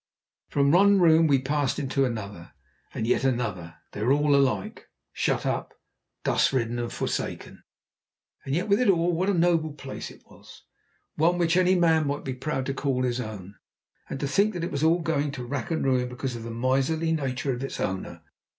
From 0.49 0.71
one 0.71 0.99
room 0.99 1.27
we 1.27 1.39
passed 1.39 1.77
into 1.77 2.05
another, 2.05 2.53
and 2.91 3.05
yet 3.05 3.23
another. 3.23 3.75
They 3.91 4.01
were 4.01 4.13
all 4.13 4.35
alike 4.35 4.89
shut 5.13 5.45
up, 5.45 5.73
dust 6.23 6.51
ridden, 6.51 6.79
and 6.79 6.91
forsaken. 6.91 7.63
And 8.43 8.55
yet 8.55 8.67
with 8.67 8.79
it 8.79 8.89
all 8.89 9.11
what 9.13 9.29
a 9.29 9.33
noble 9.35 9.73
place 9.73 10.09
it 10.09 10.23
was 10.25 10.63
one 11.17 11.37
which 11.37 11.55
any 11.55 11.75
man 11.75 12.07
might 12.07 12.23
be 12.25 12.33
proud 12.33 12.65
to 12.65 12.73
call 12.73 13.03
his 13.03 13.21
own. 13.21 13.57
And 14.09 14.19
to 14.19 14.27
think 14.27 14.55
that 14.55 14.63
it 14.63 14.71
was 14.71 14.83
all 14.83 15.01
going 15.03 15.31
to 15.33 15.45
rack 15.45 15.69
and 15.69 15.85
ruin 15.85 16.09
because 16.09 16.35
of 16.35 16.41
the 16.41 16.49
miserly 16.49 17.11
nature 17.11 17.53
of 17.53 17.63
its 17.63 17.79
owner. 17.79 18.23